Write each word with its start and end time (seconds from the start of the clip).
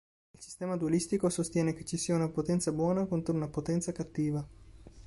Il 0.31 0.41
sistema 0.41 0.77
dualistico 0.77 1.29
sostiene 1.29 1.73
che 1.75 1.85
ci 1.85 1.95
sia 1.95 2.15
una 2.15 2.27
potenza 2.27 2.71
buona 2.71 3.05
contro 3.05 3.35
una 3.35 3.49
potenza 3.49 3.91
cattiva. 3.91 4.43